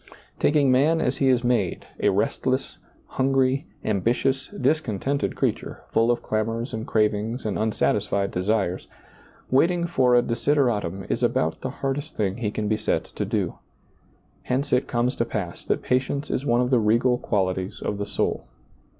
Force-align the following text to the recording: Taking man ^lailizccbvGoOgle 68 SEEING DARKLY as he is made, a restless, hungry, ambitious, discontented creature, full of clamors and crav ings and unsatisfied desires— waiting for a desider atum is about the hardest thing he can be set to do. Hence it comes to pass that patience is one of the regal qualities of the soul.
Taking 0.39 0.71
man 0.71 0.97
^lailizccbvGoOgle 0.97 1.03
68 1.03 1.03
SEEING 1.03 1.03
DARKLY 1.03 1.07
as 1.07 1.17
he 1.17 1.29
is 1.29 1.43
made, 1.43 1.85
a 1.99 2.09
restless, 2.09 2.77
hungry, 3.05 3.67
ambitious, 3.85 4.47
discontented 4.47 5.35
creature, 5.35 5.83
full 5.91 6.09
of 6.09 6.23
clamors 6.23 6.73
and 6.73 6.87
crav 6.87 7.13
ings 7.13 7.45
and 7.45 7.59
unsatisfied 7.59 8.31
desires— 8.31 8.87
waiting 9.51 9.85
for 9.85 10.15
a 10.15 10.23
desider 10.23 10.65
atum 10.73 11.05
is 11.11 11.21
about 11.21 11.61
the 11.61 11.69
hardest 11.85 12.17
thing 12.17 12.37
he 12.37 12.49
can 12.49 12.67
be 12.67 12.77
set 12.77 13.03
to 13.15 13.25
do. 13.25 13.59
Hence 14.41 14.73
it 14.73 14.87
comes 14.87 15.15
to 15.17 15.23
pass 15.23 15.63
that 15.67 15.83
patience 15.83 16.31
is 16.31 16.47
one 16.47 16.61
of 16.61 16.71
the 16.71 16.79
regal 16.79 17.19
qualities 17.19 17.79
of 17.79 17.99
the 17.99 18.07
soul. 18.07 18.47